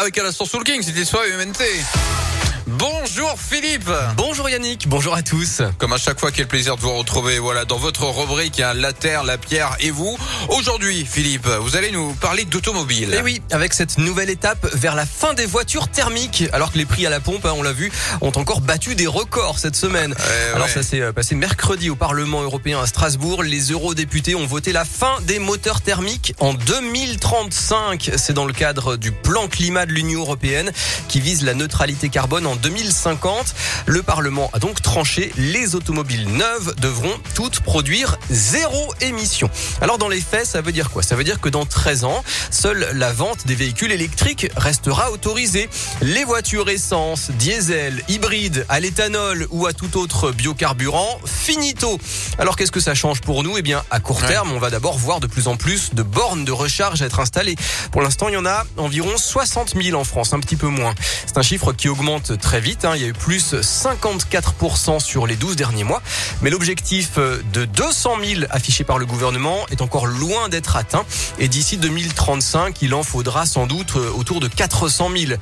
avec 0.00 0.16
à 0.16 0.22
l'instant 0.22 0.46
Soul 0.46 0.64
King, 0.64 0.82
c'était 0.82 1.04
soit 1.04 1.28
UMNT. 1.28 2.39
Bonjour 2.80 3.34
Philippe 3.38 3.90
Bonjour 4.16 4.48
Yannick, 4.48 4.88
bonjour 4.88 5.14
à 5.14 5.20
tous 5.20 5.60
Comme 5.76 5.92
à 5.92 5.98
chaque 5.98 6.18
fois, 6.18 6.30
quel 6.32 6.46
plaisir 6.46 6.76
de 6.76 6.80
vous 6.80 6.94
retrouver 6.94 7.38
voilà, 7.38 7.66
dans 7.66 7.76
votre 7.76 8.04
rubrique 8.04 8.58
hein, 8.60 8.72
La 8.72 8.94
Terre, 8.94 9.22
la 9.22 9.36
Pierre 9.36 9.76
et 9.80 9.90
vous. 9.90 10.16
Aujourd'hui 10.48 11.04
Philippe, 11.04 11.46
vous 11.46 11.76
allez 11.76 11.90
nous 11.90 12.14
parler 12.14 12.46
d'automobile. 12.46 13.12
Et 13.12 13.18
eh 13.18 13.22
oui, 13.22 13.42
avec 13.50 13.74
cette 13.74 13.98
nouvelle 13.98 14.30
étape 14.30 14.66
vers 14.72 14.94
la 14.94 15.04
fin 15.04 15.34
des 15.34 15.44
voitures 15.44 15.88
thermiques, 15.88 16.44
alors 16.54 16.72
que 16.72 16.78
les 16.78 16.86
prix 16.86 17.04
à 17.04 17.10
la 17.10 17.20
pompe, 17.20 17.44
hein, 17.44 17.52
on 17.54 17.62
l'a 17.62 17.72
vu, 17.72 17.92
ont 18.22 18.32
encore 18.36 18.62
battu 18.62 18.94
des 18.94 19.06
records 19.06 19.58
cette 19.58 19.76
semaine. 19.76 20.14
Eh 20.18 20.54
alors 20.54 20.66
ouais. 20.66 20.72
ça 20.72 20.82
s'est 20.82 21.02
euh, 21.02 21.12
passé 21.12 21.34
mercredi 21.34 21.90
au 21.90 21.96
Parlement 21.96 22.40
européen 22.40 22.80
à 22.80 22.86
Strasbourg. 22.86 23.42
Les 23.42 23.72
eurodéputés 23.72 24.34
ont 24.34 24.46
voté 24.46 24.72
la 24.72 24.86
fin 24.86 25.20
des 25.24 25.38
moteurs 25.38 25.82
thermiques 25.82 26.32
en 26.40 26.54
2035. 26.54 28.12
C'est 28.16 28.32
dans 28.32 28.46
le 28.46 28.54
cadre 28.54 28.96
du 28.96 29.12
plan 29.12 29.48
climat 29.48 29.84
de 29.84 29.92
l'Union 29.92 30.20
européenne 30.20 30.72
qui 31.08 31.20
vise 31.20 31.44
la 31.44 31.52
neutralité 31.52 32.08
carbone 32.08 32.46
en 32.46 32.56
2050. 32.70 33.54
Le 33.86 34.02
Parlement 34.02 34.48
a 34.52 34.60
donc 34.60 34.80
tranché. 34.80 35.32
Les 35.36 35.74
automobiles 35.74 36.28
neuves 36.28 36.74
devront 36.80 37.12
toutes 37.34 37.60
produire 37.60 38.16
zéro 38.30 38.94
émission. 39.00 39.50
Alors 39.80 39.98
dans 39.98 40.08
les 40.08 40.20
faits, 40.20 40.46
ça 40.46 40.60
veut 40.60 40.70
dire 40.70 40.90
quoi? 40.90 41.02
Ça 41.02 41.16
veut 41.16 41.24
dire 41.24 41.40
que 41.40 41.48
dans 41.48 41.66
13 41.66 42.04
ans, 42.04 42.22
seule 42.50 42.88
la 42.94 43.12
vente 43.12 43.46
des 43.46 43.56
véhicules 43.56 43.90
électriques 43.90 44.46
restera 44.56 45.10
autorisée. 45.10 45.68
Les 46.00 46.24
voitures 46.24 46.68
essence, 46.68 47.32
diesel, 47.32 48.02
hybrides, 48.08 48.64
à 48.68 48.78
l'éthanol 48.78 49.48
ou 49.50 49.66
à 49.66 49.72
tout 49.72 49.98
autre 49.98 50.30
biocarburant, 50.30 51.20
finito. 51.26 51.98
Alors 52.38 52.56
qu'est-ce 52.56 52.72
que 52.72 52.80
ça 52.80 52.94
change 52.94 53.20
pour 53.20 53.42
nous? 53.42 53.58
Eh 53.58 53.62
bien, 53.62 53.82
à 53.90 53.98
court 53.98 54.24
terme, 54.24 54.52
on 54.52 54.60
va 54.60 54.70
d'abord 54.70 54.96
voir 54.96 55.18
de 55.18 55.26
plus 55.26 55.48
en 55.48 55.56
plus 55.56 55.90
de 55.92 56.02
bornes 56.02 56.44
de 56.44 56.52
recharge 56.52 57.02
être 57.02 57.18
installées. 57.18 57.56
Pour 57.90 58.02
l'instant, 58.02 58.28
il 58.28 58.34
y 58.34 58.36
en 58.36 58.46
a 58.46 58.64
environ 58.76 59.16
60 59.16 59.74
000 59.82 59.98
en 59.98 60.04
France, 60.04 60.32
un 60.32 60.40
petit 60.40 60.56
peu 60.56 60.68
moins. 60.68 60.94
C'est 61.26 61.36
un 61.36 61.42
chiffre 61.42 61.72
qui 61.72 61.88
augmente 61.88 62.38
très 62.38 62.59
vite. 62.60 62.84
hein. 62.84 62.92
Il 62.94 63.02
y 63.02 63.04
a 63.04 63.08
eu 63.08 63.12
plus 63.12 63.54
54% 63.54 65.00
sur 65.00 65.26
les 65.26 65.36
12 65.36 65.56
derniers 65.56 65.84
mois. 65.84 66.02
Mais 66.42 66.50
l'objectif 66.50 67.12
euh, 67.18 67.40
de 67.52 67.64
200 67.64 68.16
000 68.24 68.40
affiché 68.50 68.84
par 68.84 68.98
le 68.98 69.06
gouvernement 69.06 69.66
est 69.70 69.82
encore 69.82 70.06
loin 70.06 70.48
d'être 70.48 70.76
atteint. 70.76 71.04
Et 71.38 71.48
d'ici 71.48 71.76
2035, 71.76 72.80
il 72.82 72.94
en 72.94 73.02
faudra 73.02 73.46
sans 73.46 73.66
doute 73.66 73.94
euh, 73.96 74.10
autour 74.16 74.40
de 74.40 74.48
400 74.48 75.10
000. 75.16 75.32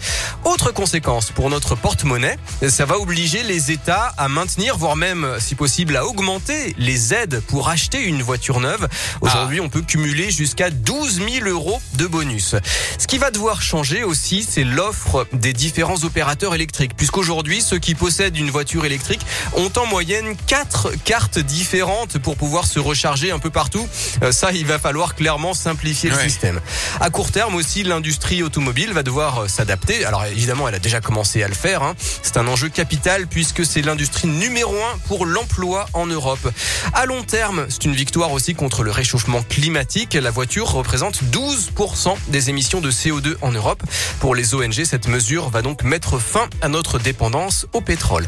Autre 0.45 0.71
conséquence 0.73 1.31
pour 1.31 1.51
notre 1.51 1.75
porte-monnaie, 1.75 2.39
ça 2.69 2.85
va 2.85 2.99
obliger 2.99 3.43
les 3.43 3.71
États 3.71 4.13
à 4.17 4.29
maintenir, 4.29 4.77
voire 4.79 4.97
même, 4.97 5.27
si 5.39 5.55
possible, 5.55 5.97
à 5.97 6.07
augmenter 6.07 6.75
les 6.79 7.15
aides 7.15 7.41
pour 7.49 7.69
acheter 7.69 8.03
une 8.03 8.23
voiture 8.23 8.61
neuve. 8.61 8.89
Aujourd'hui, 9.21 9.61
on 9.61 9.69
peut 9.69 9.83
cumuler 9.83 10.31
jusqu'à 10.31 10.71
12 10.71 11.21
000 11.43 11.49
euros 11.49 11.81
de 11.95 12.07
bonus. 12.07 12.55
Ce 12.99 13.07
qui 13.07 13.19
va 13.19 13.31
devoir 13.31 13.63
changer 13.63 14.05
aussi, 14.05 14.47
c'est 14.49 14.65
l'offre 14.65 15.27
des 15.33 15.53
différents 15.53 16.03
opérateurs 16.05 16.55
électriques, 16.55 16.95
puisqu'aujourd'hui, 17.13 17.63
ceux 17.63 17.79
qui 17.79 17.95
possèdent 17.95 18.37
une 18.37 18.51
voiture 18.51 18.85
électrique 18.85 19.23
ont 19.57 19.71
en 19.79 19.87
moyenne 19.87 20.37
quatre 20.47 20.91
cartes 21.07 21.39
différentes 21.39 22.19
pour 22.19 22.37
pouvoir 22.37 22.67
se 22.67 22.79
recharger 22.79 23.31
un 23.31 23.39
peu 23.39 23.49
partout. 23.49 23.89
Euh, 24.23 24.31
Ça, 24.31 24.53
il 24.53 24.67
va 24.67 24.79
falloir 24.79 25.15
clairement 25.15 25.55
simplifier 25.55 26.11
le 26.11 26.17
Ouais. 26.17 26.23
système. 26.29 26.61
À 27.01 27.09
court 27.09 27.31
terme 27.33 27.55
aussi, 27.55 27.83
l'industrie 27.83 28.43
automobile 28.43 28.93
va 28.93 29.03
devoir 29.03 29.39
euh, 29.45 29.49
s'adapter. 29.49 30.05
Alors 30.05 30.23
évidemment, 30.27 30.69
elle 30.69 30.75
a 30.75 30.79
déjà 30.79 31.01
commencé 31.01 31.43
à 31.43 31.49
le 31.49 31.55
faire. 31.55 31.83
hein. 31.83 31.95
C'est 32.23 32.37
un 32.37 32.47
enjeu 32.47 32.69
capital 32.69 33.27
puisque 33.27 33.65
c'est 33.65 33.81
l'industrie 33.81 34.29
numéro 34.29 34.75
un 34.77 34.99
pour 35.07 35.25
l'emploi 35.25 35.87
en 35.95 36.05
Europe. 36.07 36.47
À 36.93 37.07
long 37.07 37.23
terme, 37.23 37.65
c'est 37.71 37.87
une 37.87 37.95
victoire 37.95 38.33
aussi 38.33 38.55
contre 38.55 38.83
le 38.83 38.91
réchauffement 38.91 39.43
climatique. 39.49 40.13
La 40.13 40.31
voiture 40.31 40.69
représente 40.73 41.23
12% 41.25 42.17
des 42.29 42.51
émissions 42.51 42.83
de 42.83 42.91
CO2 42.91 43.37
en 43.41 43.53
Europe. 43.53 43.83
Pour 44.21 44.35
les 44.35 44.55
ONG, 44.55 44.85
cette 44.85 45.09
mesure 45.09 45.49
va 45.49 45.63
donc 45.63 45.85
mettre 45.85 46.19
fin 46.19 46.49
à 46.61 46.69
notre 46.69 46.98
dépendance 46.99 47.67
au 47.73 47.81
pétrole. 47.81 48.27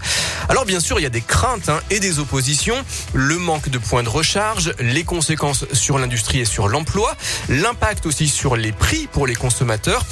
Alors 0.49 0.65
bien 0.65 0.81
sûr, 0.81 0.99
il 0.99 1.03
y 1.03 1.07
a 1.07 1.11
des 1.11 1.21
craintes 1.21 1.69
hein, 1.69 1.81
et 1.91 2.01
des 2.01 2.19
oppositions. 2.19 2.77
Le 3.13 3.39
manque 3.39 3.69
de 3.69 3.79
points 3.79 4.03
de 4.03 4.09
recharge, 4.09 4.75
les 4.81 5.05
conséquences 5.05 5.65
sur 5.73 5.99
l'industrie 5.99 6.41
et 6.41 6.45
sur 6.45 6.69
l'emploi, 6.69 7.17
l'impact 7.49 8.07
aussi 8.07 8.29
sur 8.29 8.57
les 8.57 8.73
prix 8.73 9.09
pour 9.11 9.27
les 9.27 9.35
consommateurs. 9.35 10.05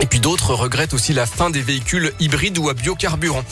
Et 0.00 0.06
puis 0.06 0.20
d'autres 0.20 0.54
regrettent 0.54 0.94
aussi 0.94 1.12
la 1.12 1.26
fin 1.26 1.50
des 1.50 1.62
véhicules 1.62 2.12
hybrides 2.20 2.58
ou 2.58 2.68
à 2.68 2.74
biocarburant. 2.74 3.44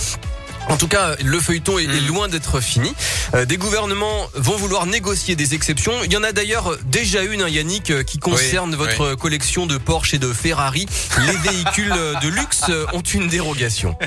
En 0.68 0.76
tout 0.76 0.88
cas, 0.88 1.14
le 1.22 1.40
feuilleton 1.40 1.78
est, 1.78 1.86
Mm. 1.86 2.06
loin 2.08 2.28
d'être 2.28 2.60
fini. 2.60 2.92
Euh, 3.34 3.44
des 3.44 3.56
gouvernements 3.56 4.28
vont 4.34 4.56
vouloir 4.56 4.86
négocier 4.86 5.36
des 5.36 5.54
exceptions. 5.54 5.92
Il 6.04 6.12
y 6.12 6.16
en 6.16 6.22
a 6.22 6.32
d'ailleurs 6.32 6.76
déjà 6.84 7.22
une, 7.22 7.42
hein, 7.42 7.48
Yannick, 7.48 7.90
euh, 7.90 8.02
qui 8.02 8.18
concerne 8.18 8.70
Oui, 8.70 8.76
votre 8.76 9.14
collection 9.14 9.66
de 9.66 9.76
Porsche 9.78 10.14
et 10.14 10.18
de 10.18 10.32
Ferrari. 10.32 10.86
Les 11.26 11.36
véhicules 11.50 11.92
euh, 11.96 12.14
de 12.20 12.28
luxe 12.28 12.62
ont 12.92 13.02
une 13.02 13.28
dérogation. 13.28 13.96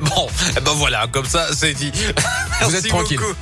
Bon, 0.00 0.28
eh 0.56 0.60
ben 0.60 0.72
voilà, 0.72 1.06
comme 1.10 1.26
ça 1.26 1.48
c'est 1.54 1.72
dit. 1.74 1.90
Merci 2.60 2.76
êtes 2.76 2.88
tranquille. 2.88 3.18
beaucoup. 3.18 3.34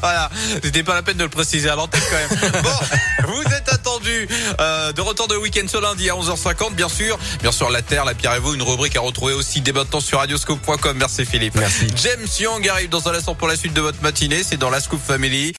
Voilà, 0.00 0.30
c'était 0.62 0.82
pas 0.82 0.94
la 0.94 1.02
peine 1.02 1.16
de 1.16 1.22
le 1.24 1.28
préciser 1.28 1.68
à 1.68 1.76
l'antenne 1.76 2.00
quand 2.10 2.36
même. 2.36 2.62
Bon, 2.62 3.32
vous 3.32 3.42
êtes 3.54 3.68
attendu 3.98 4.28
euh, 4.60 4.92
de 4.92 5.00
retour 5.00 5.28
de 5.28 5.36
week-end 5.36 5.66
ce 5.66 5.78
lundi 5.78 6.08
à 6.10 6.14
11h50, 6.14 6.74
bien 6.74 6.88
sûr. 6.88 7.18
Bien 7.42 7.52
sûr, 7.52 7.70
la 7.70 7.82
Terre, 7.82 8.04
la 8.04 8.14
Pierre 8.14 8.34
et 8.34 8.38
vous, 8.38 8.54
une 8.54 8.62
rubrique 8.62 8.96
à 8.96 9.00
retrouver 9.00 9.32
aussi 9.32 9.60
dès 9.60 9.72
maintenant 9.72 10.00
sur 10.00 10.18
radioscope.com. 10.18 10.96
Merci 10.98 11.24
Philippe. 11.24 11.54
Merci. 11.56 11.86
James 11.96 12.26
Young 12.38 12.68
arrive 12.68 12.88
dans 12.88 13.08
un 13.08 13.14
instant 13.14 13.34
pour 13.34 13.48
la 13.48 13.56
suite 13.56 13.74
de 13.74 13.80
votre 13.80 14.00
matinée. 14.02 14.42
C'est 14.42 14.56
dans 14.56 14.70
la 14.70 14.80
Scoop 14.80 15.00
Family. 15.04 15.46